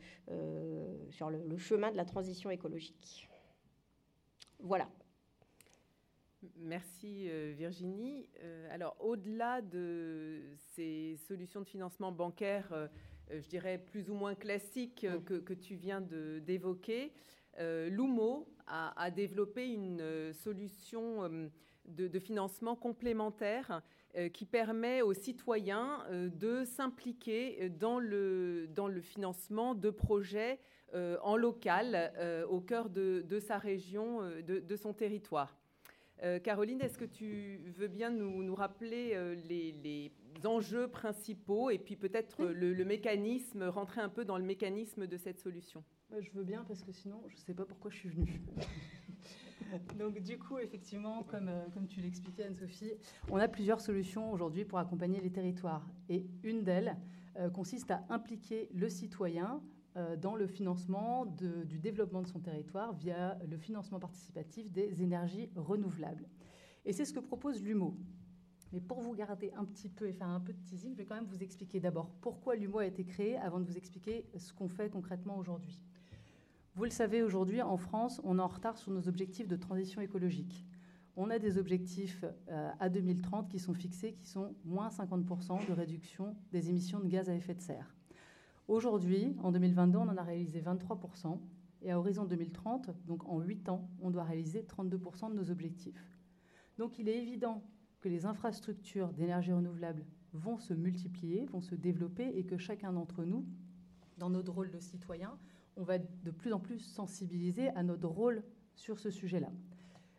[1.10, 3.30] sur le chemin de la transition écologique.
[4.60, 4.90] Voilà.
[6.58, 8.28] Merci euh, Virginie.
[8.42, 12.88] Euh, alors au-delà de ces solutions de financement bancaire, euh,
[13.30, 17.12] je dirais plus ou moins classiques que, tu viens d'évoquer,
[17.60, 21.50] Lumo a, développé une solution
[21.88, 23.82] de, financement complémentaire
[24.34, 30.60] qui permet aux citoyens de s'impliquer dans le, dans le financement de projets
[30.94, 32.12] en local
[32.50, 35.56] au cœur de, sa région, de son territoire.
[36.24, 40.12] Euh, Caroline, est-ce que tu veux bien nous, rappeler euh, les,
[40.46, 45.40] enjeux principaux et puis peut-être le, mécanisme, rentrer un peu dans le mécanisme de cette
[45.40, 45.84] solution?
[46.18, 48.42] Je veux bien parce que sinon, je ne sais pas pourquoi je suis venue.
[49.98, 52.94] Donc du coup, effectivement, comme, euh, comme tu l'expliquais Anne-Sophie,
[53.30, 55.88] on a plusieurs solutions aujourd'hui pour accompagner les territoires.
[56.10, 56.98] Et une d'elles,
[57.54, 59.62] consiste à impliquer le citoyen
[60.20, 66.28] dans le financement du développement de son territoire via le financement participatif des énergies renouvelables.
[66.84, 67.96] Et c'est ce que propose l'UMO.
[68.74, 71.06] Mais pour vous garder un petit peu et faire un peu de teasing, je vais
[71.06, 74.54] quand même vous expliquer d'abord pourquoi l'UMO a été créé avant de vous expliquer ce
[74.54, 75.82] qu'on fait concrètement aujourd'hui.
[76.78, 80.00] Vous le savez, aujourd'hui, en France, on est en retard sur nos objectifs de transition
[80.00, 80.64] écologique.
[81.16, 85.74] On a des objectifs euh, à 2030 qui sont fixés, qui sont moins 50% de
[85.74, 87.96] réduction des émissions de gaz à effet de serre.
[88.68, 91.40] Aujourd'hui, en 2022, on en a réalisé 23%,
[91.82, 96.16] et à horizon 2030, donc en 8 ans, on doit réaliser 32% de nos objectifs.
[96.78, 97.64] Donc il est évident
[98.02, 103.24] que les infrastructures d'énergie renouvelable vont se multiplier, vont se développer et que chacun d'entre
[103.24, 103.48] nous,
[104.20, 105.40] dans notre rôle de citoyen,
[105.78, 108.44] on va de plus en plus sensibiliser à notre rôle
[108.76, 109.50] sur ce sujet-là.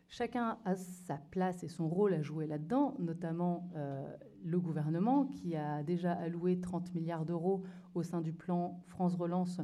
[0.07, 4.11] Chacun a sa place et son rôle à jouer là-dedans, notamment euh,
[4.43, 9.61] le gouvernement qui a déjà alloué 30 milliards d'euros au sein du plan France Relance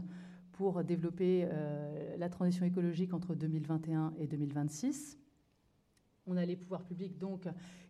[0.51, 5.17] pour développer euh, la transition écologique entre 2021 et 2026.
[6.27, 7.47] On a les pouvoirs publics donc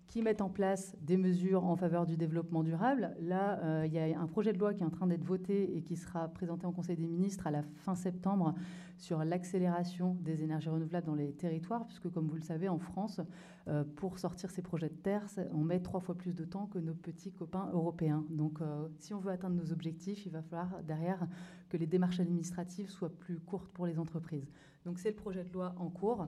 [0.08, 3.16] qui mettent en place des mesures en faveur du développement durable.
[3.22, 5.76] Là, euh, il y a un projet de loi qui est en train d'être voté
[5.76, 8.54] et qui sera présenté en Conseil des ministres à la fin septembre
[8.98, 13.20] sur l'accélération des énergies renouvelables dans les territoires, puisque comme vous le savez, en France,
[13.68, 16.80] euh, pour sortir ces projets de terre, on met trois fois plus de temps que
[16.80, 18.26] nos petits copains européens.
[18.30, 21.28] Donc, euh, si on veut atteindre nos objectifs, il va falloir derrière
[21.70, 24.48] que les démarches administratives soient plus courtes pour les entreprises.
[24.86, 26.28] Donc, c'est le projet de loi en cours.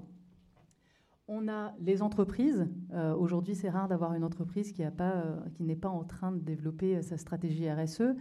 [1.30, 2.70] On a les entreprises.
[2.94, 6.96] Euh, aujourd'hui, c'est rare d'avoir une entreprise qui euh, n'est pas en train de développer
[6.96, 8.16] euh, sa stratégie RSE.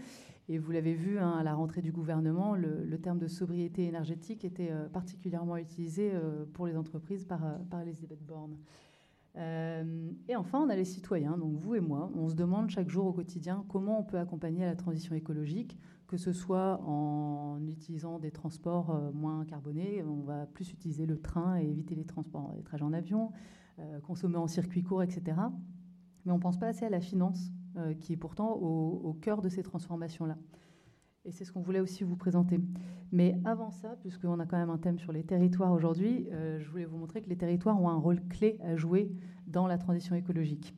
[0.49, 4.45] Et vous l'avez vu hein, à la rentrée du gouvernement, le, terme de sobriété énergétique
[4.45, 6.13] était particulièrement utilisé
[6.53, 8.57] pour les entreprises par, par Elisabeth Borne.
[9.35, 12.13] et enfin, on a les citoyens, donc vous et moi.
[12.15, 16.17] On se demande chaque jour au quotidien comment on peut accompagner la transition écologique que
[16.17, 21.59] ce soit en utilisant des transports euh, moins carbonés, on va plus utiliser le train
[21.59, 23.33] et éviter les transports, les trajets en avion,
[23.79, 25.37] euh, consommer en circuit court, etc.
[26.25, 29.43] Mais on ne pense pas assez à la finance, euh, qui est pourtant au, cœur
[29.43, 30.37] de ces transformations-là.
[31.25, 32.61] Et c'est ce qu'on voulait aussi vous présenter.
[33.11, 36.85] Mais avant ça, puisqu'on a quand même un thème sur les territoires aujourd'hui, je voulais
[36.85, 39.11] vous montrer que les territoires ont un rôle clé à jouer
[39.49, 40.73] dans la transition écologique.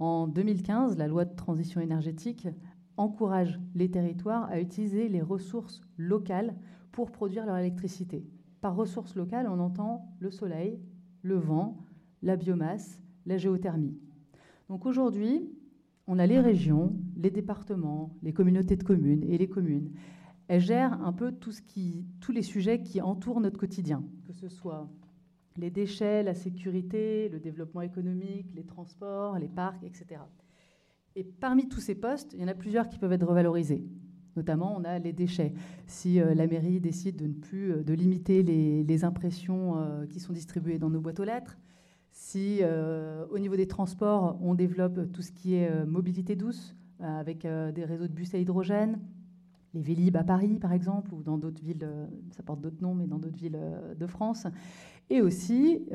[0.00, 2.48] En 2015, la loi de transition énergétique
[3.00, 6.54] encourage les territoires à utiliser les ressources locales
[6.92, 8.26] pour produire leur électricité.
[8.60, 10.78] Par ressources locales, on entend le soleil,
[11.22, 11.78] le vent,
[12.22, 13.96] la biomasse, la géothermie.
[14.68, 15.50] Donc aujourd'hui,
[16.06, 19.92] on a les régions, les départements, les communautés de communes et les communes.
[20.48, 24.90] Elles gèrent un peu tous les sujets qui entourent notre quotidien, que ce soit
[25.56, 30.20] les déchets, la sécurité, le développement économique, les transports, les parcs, etc.
[31.16, 33.84] Et parmi tous ces postes, il y en a plusieurs qui peuvent être revalorisés.
[34.36, 35.52] Notamment, on a les déchets.
[35.86, 40.20] Si euh, la mairie décide de ne plus euh, de limiter les, impressions euh, qui
[40.20, 41.58] sont distribuées dans nos boîtes aux lettres,
[42.12, 42.60] si
[43.30, 48.08] au niveau des transports, on développe tout ce qui est mobilité douce avec des réseaux
[48.08, 48.98] de bus à hydrogène,
[49.74, 51.88] les Vélib à Paris par exemple, ou dans d'autres villes,
[52.32, 53.60] ça porte d'autres noms, mais dans d'autres villes
[53.96, 54.48] de France,
[55.08, 55.86] et aussi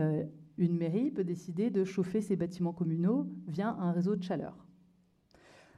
[0.58, 4.65] une mairie peut décider de chauffer ses bâtiments communaux via un réseau de chaleur.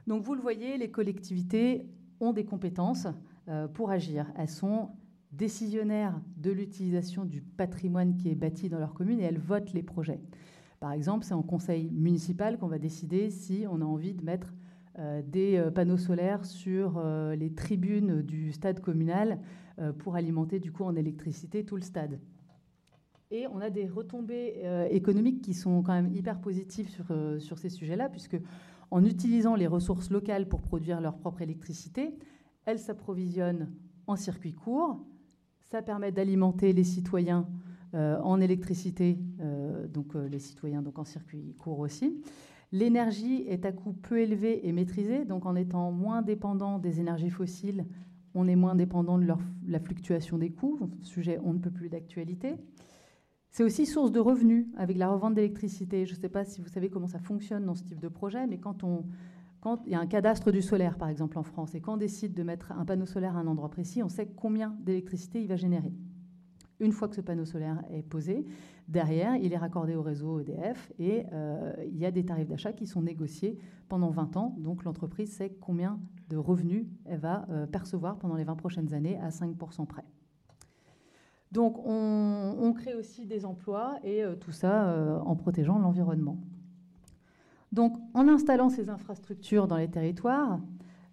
[0.08, 1.86] Donc vous le voyez, les collectivités
[2.18, 3.06] ont des compétences
[3.48, 4.26] euh, pour agir.
[4.38, 4.88] Elles sont
[5.32, 9.82] décisionnaires de l'utilisation du patrimoine qui est bâti dans leur commune et elles votent les
[9.82, 10.18] projets.
[10.80, 14.54] Par exemple, c'est en conseil municipal qu'on va décider si on a envie de mettre
[14.98, 17.02] euh, des euh, panneaux solaires sur
[17.36, 19.38] les tribunes du stade communal
[19.98, 22.18] pour alimenter du coup en électricité tout le stade.
[23.30, 24.54] Et on a des retombées
[24.90, 27.04] économiques qui sont quand même hyper positives sur,
[27.38, 28.38] sur ces sujets-là, puisque
[28.90, 32.18] en utilisant les ressources locales pour produire leur propre électricité.
[32.64, 33.70] Elles s'approvisionnent
[34.06, 35.04] en circuit court.
[35.60, 37.46] Ça permet d'alimenter les citoyens
[37.94, 42.22] euh, en électricité, euh, donc euh, les citoyens donc en circuit court aussi.
[42.70, 47.30] L'énergie est à coût peu élevé et maîtrisé, donc en étant moins dépendant des énergies
[47.30, 47.86] fossiles,
[48.34, 49.26] on est moins dépendant de
[49.66, 52.56] la fluctuation des coûts, sujet on ne peut plus d'actualité.
[53.50, 56.06] C'est aussi source de revenus avec la revente d'électricité.
[56.06, 58.46] Je ne sais pas si vous savez comment ça fonctionne dans ce type de projet,
[58.46, 58.82] mais quand
[59.86, 62.42] il y a un cadastre du solaire, par exemple, en France, et qu'on décide de
[62.42, 65.92] mettre un panneau solaire à un endroit précis, on sait combien d'électricité il va générer.
[66.80, 68.46] Une fois que ce panneau solaire est posé,
[68.86, 72.72] derrière, il est raccordé au réseau EDF et euh, il y a des tarifs d'achat
[72.72, 73.58] qui sont négociés
[73.88, 74.54] pendant 20 ans.
[74.58, 79.18] Donc l'entreprise sait combien de revenus elle va euh, percevoir pendant les 20 prochaines années
[79.18, 80.04] à 5% près.
[81.52, 86.38] Donc on, crée aussi des emplois et euh, tout ça euh, en protégeant l'environnement.
[87.72, 90.60] Donc en installant ces infrastructures dans les territoires,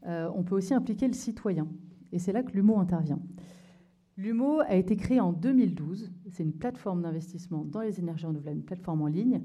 [0.08, 1.68] on peut aussi impliquer le citoyen.
[2.12, 3.20] Et c'est là que l'UMO intervient.
[4.18, 6.12] L'UMO a été créé en 2012.
[6.30, 9.42] C'est une plateforme d'investissement dans les énergies renouvelables, une plateforme en ligne,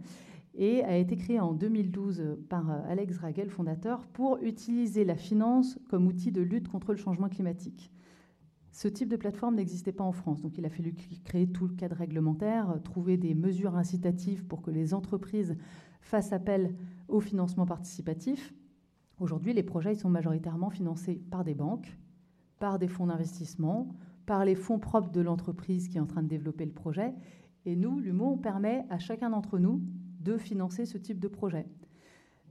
[0.54, 5.78] et a été créé en 2012 par euh, Alex Ragel, fondateur, pour utiliser la finance
[5.88, 7.90] comme outil de lutte contre le changement climatique.
[8.72, 11.74] Ce type de plateforme n'existait pas en France, donc il a fallu créer tout le
[11.74, 15.56] cadre réglementaire, trouver des mesures incitatives pour que les entreprises
[16.00, 16.74] fassent appel
[17.08, 18.54] au financement participatif.
[19.18, 21.98] Aujourd'hui, les projets sont majoritairement financés par des banques,
[22.58, 23.88] par des fonds d'investissement,
[24.24, 27.12] par les fonds propres de l'entreprise qui est en train de développer le projet.
[27.66, 29.82] Et nous, l'UMO, on permet à chacun d'entre nous
[30.20, 31.66] de financer ce type de projet.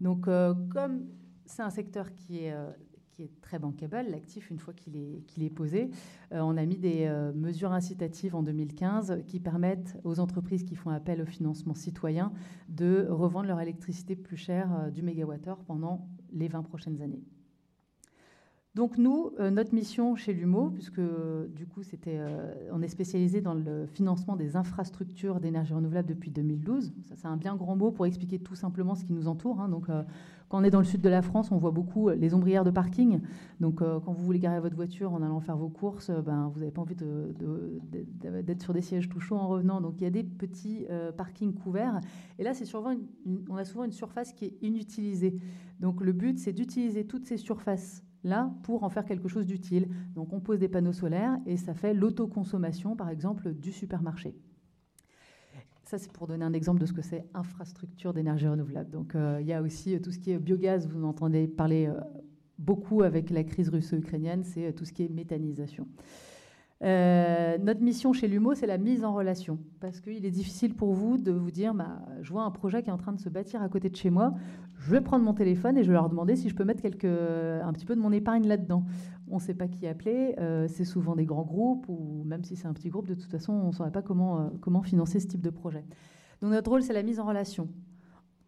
[0.01, 1.07] Donc, euh, comme
[1.45, 2.69] c'est un secteur qui est, euh,
[3.19, 5.89] qui est très bankable, l'actif, une fois qu'il est, posé,
[6.31, 10.89] euh, on a mis des mesures incitatives en 2015 qui permettent aux entreprises qui font
[10.89, 12.31] appel au financement citoyen
[12.69, 17.23] de revendre leur électricité plus chère du mégawattheure pendant les 20 prochaines années.
[18.75, 21.01] Donc nous, euh, notre mission chez l'UMO, puisque
[21.55, 26.29] du coup c'était, euh, on est spécialisé dans le financement des infrastructures d'énergie renouvelable depuis
[26.29, 26.93] 2012.
[27.01, 29.59] Ça c'est un bien grand mot pour expliquer tout simplement ce qui nous entoure.
[29.59, 29.69] Hein.
[29.69, 30.03] Donc euh,
[30.49, 32.69] quand on est dans le sud de la France, on voit beaucoup les ombrières de
[32.69, 33.21] parking.
[33.59, 36.71] Donc quand vous voulez garer votre voiture en allant faire vos courses, ben, vous n'avez
[36.71, 39.79] pas envie d'être sur des sièges tout chauds en revenant.
[39.79, 42.01] Donc il y a des petits parkings couverts.
[42.39, 42.95] Et là, c'est souvent
[43.47, 45.37] on a souvent une surface qui est inutilisée.
[45.79, 49.87] Donc le but, c'est d'utiliser toutes ces surfaces là pour en faire quelque chose d'utile.
[50.15, 54.35] Donc on pose des panneaux solaires et ça fait l'autoconsommation, par exemple, du supermarché.
[55.89, 58.91] Ça, c'est pour donner un exemple de ce que c'est infrastructure d'énergie renouvelable.
[58.91, 61.47] Donc euh, il y a aussi euh, tout ce qui est biogaz, vous en entendez
[61.47, 61.99] parler euh,
[62.59, 65.87] beaucoup avec la crise russo-ukrainienne, c'est tout ce qui est méthanisation.
[66.81, 69.59] Euh, notre mission chez l'UMO, c'est la mise en relation.
[69.81, 72.89] Parce qu'il est difficile pour vous de vous dire bah, je vois un projet qui
[72.89, 74.33] est en train de se bâtir à côté de chez moi,
[74.77, 77.73] je vais prendre mon téléphone et je vais leur demander si je peux mettre un
[77.73, 78.85] petit peu de mon épargne là-dedans.
[79.29, 82.55] On ne sait pas qui appeler, euh, c'est souvent des grands groupes, ou même si
[82.55, 85.19] c'est un petit groupe, de toute façon, on ne saurait pas comment, euh, comment financer
[85.19, 85.85] ce type de projet.
[86.41, 87.67] Donc notre rôle, c'est la mise en relation.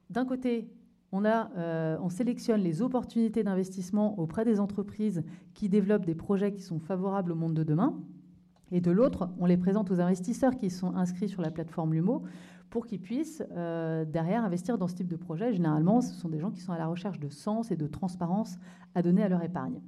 [0.10, 0.72] D'un côté,
[1.12, 7.32] on, sélectionne les opportunités d'investissement auprès des entreprises qui développent des projets qui sont favorables
[7.34, 8.00] au monde de demain.
[8.72, 12.24] Et de l'autre, on les présente aux investisseurs qui sont inscrits sur la plateforme Lumo
[12.70, 15.52] pour qu'ils puissent euh, derrière investir dans ce type de projet.
[15.52, 18.58] Généralement, ce sont des gens qui sont à la recherche de sens et de transparence
[18.96, 19.82] à donner à leur épargne.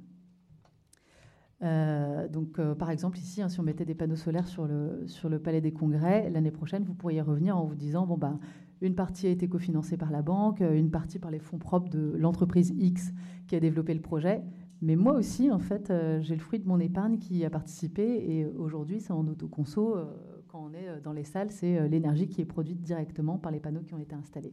[1.62, 5.38] Euh, donc, euh, par exemple, ici, hein, si on mettait des panneaux solaires sur le,
[5.42, 8.38] Palais des Congrès, l'année prochaine, vous pourriez revenir en vous disant bon, bah,
[8.82, 12.12] une partie a été cofinancée par la banque, une partie par les fonds propres de
[12.18, 13.14] l'entreprise X
[13.46, 14.42] qui a développé le projet.
[14.84, 18.02] Mais moi aussi, en fait, euh, j'ai le fruit de mon épargne qui a participé.
[18.02, 19.96] Et aujourd'hui, c'est en autoconso.
[19.96, 20.04] Euh,
[20.46, 23.60] quand on est euh, dans les salles, c'est l'énergie qui est produite directement par les
[23.60, 24.52] panneaux qui ont été installés.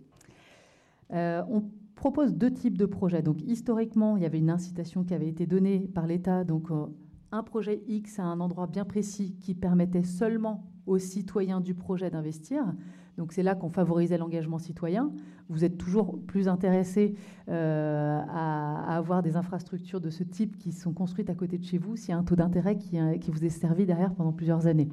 [1.11, 1.63] on
[1.95, 3.21] propose deux types de projets.
[3.21, 6.45] Donc, historiquement, il y avait une incitation qui avait été donnée par l'État.
[6.45, 6.69] Donc,
[7.33, 12.09] un projet X à un endroit bien précis qui permettait seulement aux citoyens du projet
[12.09, 12.63] d'investir.
[13.17, 15.11] Donc c'est là qu'on favorisait l'engagement citoyen.
[15.49, 17.15] Vous êtes toujours plus intéressé
[17.49, 21.77] euh, à, avoir des infrastructures de ce type qui sont construites à côté de chez
[21.77, 24.67] vous s'il y a un taux d'intérêt qui, qui, vous est servi derrière pendant plusieurs
[24.67, 24.89] années.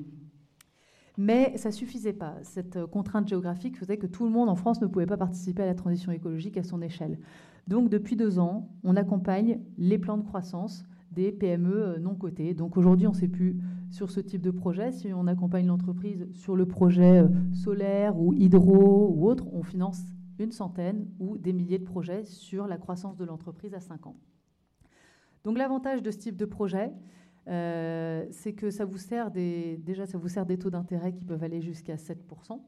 [1.16, 2.37] Mais ça ne suffisait pas.
[2.42, 5.66] Cette contrainte géographique faisait que tout le monde en France ne pouvait pas participer à
[5.66, 7.18] la transition écologique à son échelle.
[7.66, 12.54] Donc depuis deux ans, on accompagne les plans de croissance des PME euh, non cotées.
[12.54, 13.57] Donc aujourd'hui, on ne sait plus
[13.90, 14.92] sur ce type de projet.
[14.92, 20.03] Si on accompagne l'entreprise sur le projet euh, solaire ou hydro ou autre, on finance
[20.38, 24.16] une centaine ou des milliers de projets sur la croissance de l'entreprise à 5 ans.
[25.44, 26.92] Donc l'avantage de ce type de projet,
[27.48, 31.42] euh, c'est que ça vous sert déjà ça vous sert des taux d'intérêt qui peuvent
[31.42, 32.61] aller jusqu'à 7%.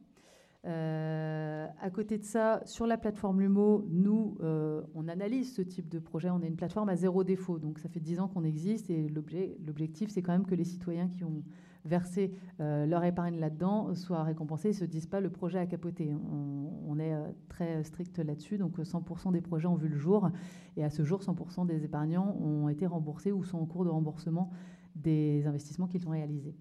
[0.66, 5.88] Euh, à côté de ça, sur la plateforme Lumo, nous, euh, on analyse ce type
[5.88, 6.28] de projet.
[6.30, 7.58] On est une plateforme à zéro défaut.
[7.58, 11.08] Donc, ça fait 10 ans qu'on existe et l'objectif, c'est quand même que les citoyens
[11.08, 11.42] qui ont
[11.86, 15.64] versé euh, leur épargne là-dedans soient récompensés et ne se disent pas le projet a
[15.64, 16.14] capoté.
[16.14, 17.14] On, est
[17.48, 18.58] très strict là-dessus.
[18.58, 20.28] Donc, 100% des projets ont vu le jour.
[20.76, 23.90] Et à ce jour, 100% des épargnants ont été remboursés ou sont en cours de
[23.90, 24.50] remboursement
[24.94, 26.54] des investissements qu'ils ont réalisés.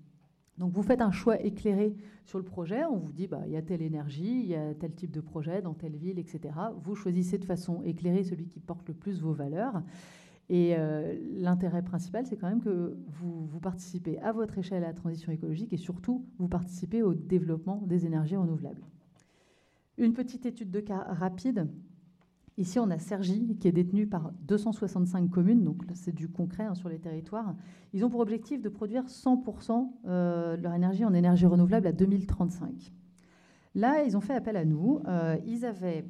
[0.59, 1.95] Donc vous faites un choix éclairé
[2.25, 4.93] sur le projet, on vous dit bah, y a telle énergie, il y a tel
[4.93, 6.53] type de projet dans telle ville, etc.
[6.83, 9.81] Vous choisissez de façon éclairée celui qui porte le plus vos valeurs.
[10.49, 14.93] Et euh, l'intérêt principal, c'est quand même que vous, participez à votre échelle à la
[14.93, 18.81] transition écologique et surtout, vous participez au développement des énergies renouvelables.
[19.97, 21.67] Une petite étude de cas rapide
[22.59, 26.75] Ici, on a Sergi, qui est détenu par 265 communes, donc c'est du concret hein,
[26.75, 27.55] sur les territoires.
[27.93, 31.93] Ils ont pour objectif de produire 100% euh, de leur énergie en énergie renouvelable à
[31.93, 32.91] 2035.
[33.75, 34.99] Là, ils ont fait appel à nous.
[35.07, 36.05] Euh, ils avaient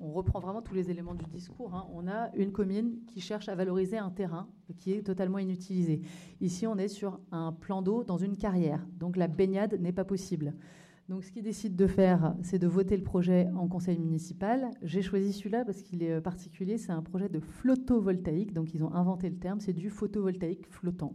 [0.00, 1.72] on reprend vraiment tous les éléments du discours.
[1.74, 1.86] Hein.
[1.94, 4.48] On a une commune qui cherche à valoriser un terrain
[4.78, 6.02] qui est totalement inutilisé.
[6.40, 10.04] Ici, on est sur un plan d'eau dans une carrière, donc la baignade n'est pas
[10.04, 10.54] possible.
[11.08, 14.70] Donc, ce qu'ils décident de faire, c'est de voter le projet en conseil municipal.
[14.82, 16.78] J'ai choisi celui-là parce qu'il est particulier.
[16.78, 18.52] C'est un projet de photovoltaïque.
[18.52, 19.60] Donc, ils ont inventé le terme.
[19.60, 21.14] C'est du photovoltaïque flottant.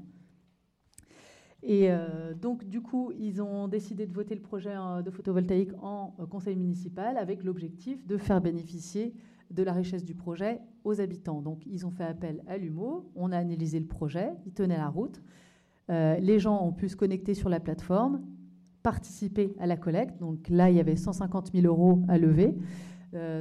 [1.63, 5.71] Et euh, donc, du coup, ils ont décidé de voter le projet euh, de photovoltaïque
[5.81, 9.13] en euh, conseil municipal avec l'objectif de faire bénéficier
[9.51, 11.41] de la richesse du projet aux habitants.
[11.41, 14.87] Donc, ils ont fait appel à l'UMO, on a analysé le projet, ils tenaient la
[14.87, 15.21] route.
[15.89, 18.21] les gens ont pu se connecter sur la plateforme,
[18.83, 20.19] participer à la collecte.
[20.19, 22.55] Donc là, il y avait 150 000 euros à lever.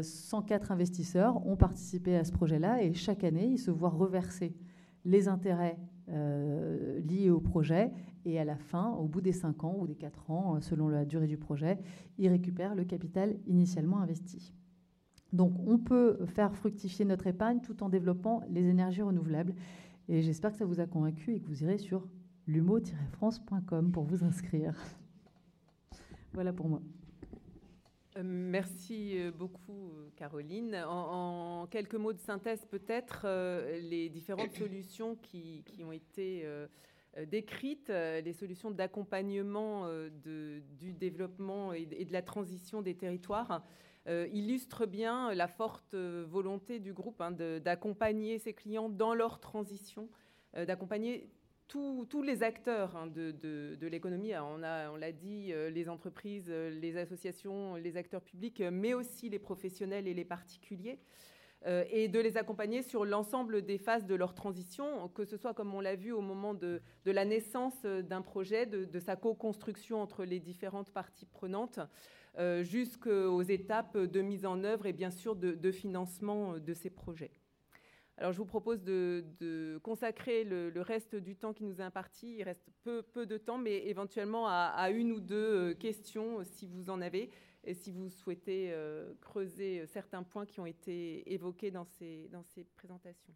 [0.02, 4.56] 104 investisseurs ont participé à ce projet-là et chaque année, ils se voient reverser
[5.04, 5.78] les intérêts
[6.08, 7.92] liés au projet
[8.24, 10.88] et à la fin, au bout des 5 ans ou des 4 ans, euh, selon
[10.88, 11.78] la durée du projet,
[12.18, 14.52] ils récupèrent le capital initialement investi.
[15.32, 19.54] Donc on peut faire fructifier notre épargne tout en développant les énergies renouvelables.
[20.08, 22.06] Et j'espère que ça vous a convaincu et que vous irez sur
[22.48, 24.74] lumo-france.com pour vous inscrire.
[26.32, 26.80] Voilà pour moi.
[28.16, 30.76] Euh, merci euh, beaucoup, Caroline.
[30.86, 33.26] En, quelques mots de synthèse, peut-être,
[33.80, 36.44] les différentes solutions qui, ont été
[37.16, 40.10] euh, décrites euh, les solutions d'accompagnement euh,
[40.78, 43.62] du développement et de la transition des territoires
[44.32, 50.08] illustrent bien la forte volonté du groupe hein, d'accompagner ses clients dans leur transition,
[50.54, 51.30] d'accompagner
[51.70, 54.32] tous, les acteurs hein, de, l'économie.
[54.36, 60.14] On l'a dit, les entreprises, les associations, les acteurs publics, mais aussi les professionnels et
[60.14, 60.98] les particuliers.
[61.66, 65.52] Euh, et de les accompagner sur l'ensemble des phases de leur transition, que ce soit,
[65.52, 70.24] comme on l'a vu, au moment de, la naissance d'un projet, de, sa co-construction entre
[70.24, 71.80] les différentes parties prenantes,
[72.38, 77.32] euh, jusqu'aux étapes de mise en œuvre et bien sûr de, financement de ces projets.
[78.20, 82.36] Alors je vous propose de, consacrer le, reste du temps qui nous est imparti.
[82.36, 87.00] Il reste peu, de temps, mais éventuellement à une ou deux questions si vous en
[87.00, 87.30] avez
[87.64, 92.42] et si vous souhaitez euh, creuser certains points qui ont été évoqués dans ces, dans
[92.42, 93.34] ces présentations.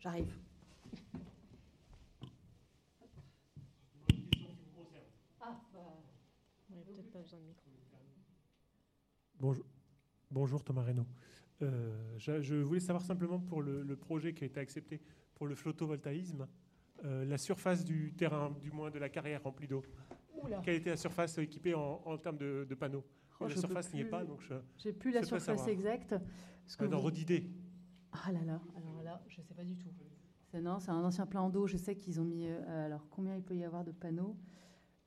[0.00, 0.36] J'arrive.
[5.40, 5.80] Ah, bah,
[6.70, 7.70] on peut-être pas besoin de micro.
[9.44, 9.66] Bonjour,
[10.30, 11.04] bonjour Thomas Reynaud.
[11.60, 15.02] Euh, je, voulais savoir simplement pour le, le, projet qui a été accepté
[15.34, 16.48] pour le photovoltaïsme,
[17.04, 19.82] euh, la surface du terrain, du moins de la carrière remplie d'eau.
[20.62, 23.04] Quelle était la surface équipée en, termes de, panneaux
[23.38, 24.54] oh, La surface n'y est pas, donc je.
[24.78, 26.14] J'ai plus la surface exacte.
[26.64, 28.18] Ce que ah.
[28.24, 29.90] Ah là là, alors là, je ne sais pas du tout.
[30.52, 31.66] C'est non, c'est un ancien plan d'eau.
[31.66, 32.46] Je sais qu'ils ont mis.
[32.46, 34.38] Euh, alors combien il peut y avoir de panneaux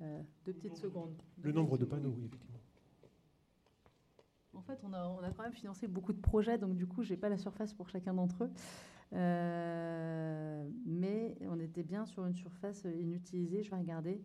[0.02, 1.20] euh, Deux petites secondes.
[1.42, 2.57] le nombre de panneaux, oui, effectivement.
[4.58, 7.30] En fait, on a, quand même financé beaucoup de projets, donc du coup, j'ai pas
[7.30, 8.51] la surface pour chacun d'entre eux.
[9.14, 13.62] Euh, mais on était bien sur une surface inutilisée.
[13.62, 14.20] Je vais regarder.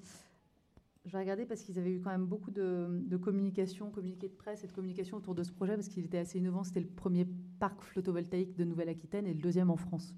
[1.04, 4.64] Je vais regarder parce qu'ils avaient eu quand même beaucoup de, communication, communiqué de presse
[4.64, 6.64] et de communication autour de ce projet parce qu'il était assez innovant.
[6.64, 7.26] C'était le premier
[7.58, 10.14] parc photovoltaïque de Nouvelle-Aquitaine et le deuxième en France.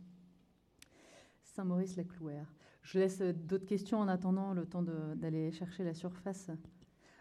[1.42, 2.54] Saint-Maurice-la-Clouère.
[2.82, 6.50] Je laisse d'autres questions en attendant le temps d'aller chercher la surface.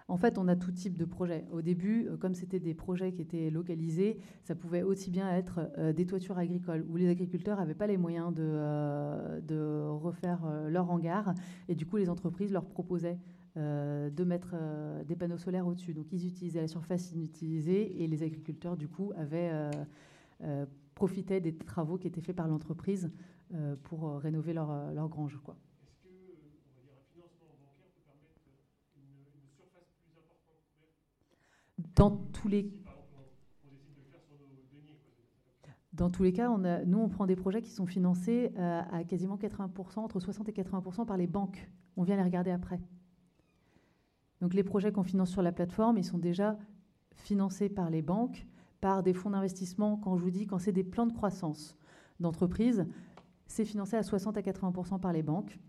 [0.08, 1.46] En fait, on a tout type de projets.
[1.52, 5.72] Au début, euh, comme c'était des projets qui étaient localisés, ça pouvait aussi bien être
[5.78, 10.90] euh, des toitures agricoles où les agriculteurs n'avaient pas les moyens de, euh, refaire leur
[10.92, 11.34] hangar.
[11.70, 13.20] Et du coup, les entreprises leur proposaient
[13.56, 14.56] de mettre
[15.08, 15.94] des panneaux solaires au-dessus.
[15.94, 19.52] Donc, ils utilisaient la surface inutilisée et les agriculteurs, du coup, avaient
[20.96, 23.12] profité des travaux qui étaient faits par l'entreprise
[23.84, 25.40] pour rénover leur, leur grange.
[25.44, 25.56] Quoi.
[31.96, 32.72] Dans tous les
[35.94, 39.38] dans tous les cas, nous, on prend des projets qui sont financés euh, à quasiment
[39.38, 41.70] 80%, entre 60 et 80% par les banques.
[41.98, 42.82] On vient les regarder après.
[44.42, 46.58] Donc les projets qu'on finance sur la plateforme, ils sont déjà
[47.14, 48.48] financés par les banques,
[48.82, 49.98] par des fonds d'investissement.
[49.98, 51.78] Quand je vous dis, quand c'est des plans de croissance
[52.20, 52.88] d'entreprise,
[53.46, 55.60] c'est financé à 60 à 80% par les banques.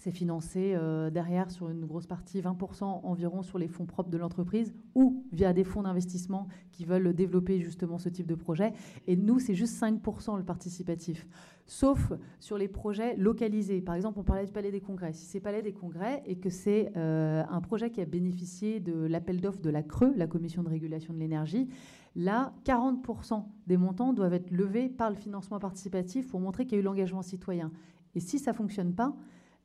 [0.00, 4.16] C'est financé euh, derrière sur une grosse partie, 20% environ sur les fonds propres de
[4.16, 8.72] l'entreprise ou via des fonds d'investissement qui veulent développer justement ce type de projet.
[9.06, 11.28] Et nous, c'est juste 5% le participatif.
[11.66, 13.82] Sauf sur les projets localisés.
[13.82, 15.12] Par exemple, on parlait du Palais des Congrès.
[15.12, 18.94] Si c'est Palais des Congrès et que c'est euh, un projet qui a bénéficié de
[19.04, 21.68] l'appel d'offres de la CRE, la Commission de régulation de l'énergie,
[22.16, 26.76] là, 40% des montants doivent être levés par le financement participatif pour montrer qu'il y
[26.78, 27.70] a eu l'engagement citoyen.
[28.14, 29.14] Et si ça ne fonctionne pas,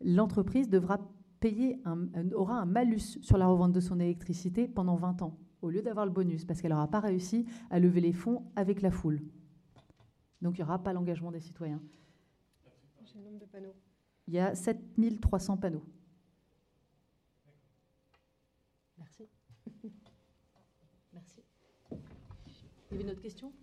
[0.02, 1.00] l'entreprise devra
[1.40, 5.70] payer un, aura un malus sur la revente de son électricité pendant 20 ans, au
[5.70, 8.92] lieu d'avoir le bonus, parce qu'elle n'aura pas réussi à lever les fonds avec la
[8.92, 9.22] foule.
[10.42, 11.82] Donc il n'y aura pas l'engagement des citoyens.
[13.16, 13.76] le nombre de panneaux.
[14.28, 15.86] Il y a 7300 panneaux.
[18.98, 19.28] Merci.
[21.14, 21.44] Merci.
[21.92, 21.98] Il
[22.92, 23.54] y avait une autre question?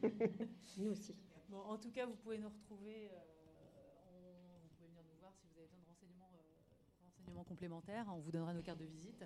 [0.78, 1.14] Nous aussi.
[1.48, 3.10] Bon, en tout cas, vous pouvez nous retrouver.
[3.10, 8.06] Euh, vous pouvez venir nous voir si vous avez besoin de renseignements, euh, renseignements, complémentaires.
[8.08, 9.24] On vous donnera nos cartes de visite.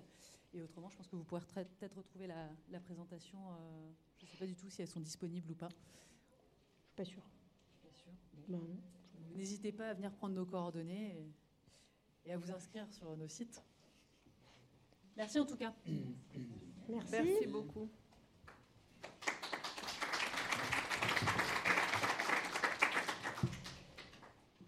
[0.53, 3.37] Et autrement, je pense que vous pourrez peut-être retrouver la, présentation.
[3.51, 5.69] Euh, je ne sais pas du tout si elles sont disponibles ou pas.
[5.69, 7.29] Je ne suis pas sûre.
[7.83, 8.11] Pas sûr.
[8.49, 8.57] Bah,
[9.35, 11.19] N'hésitez pas à venir prendre nos coordonnées
[12.25, 13.61] et, et à vous inscrire sur nos sites.
[15.15, 15.73] Merci en tout cas.
[16.89, 17.11] Merci.
[17.11, 17.89] Merci beaucoup.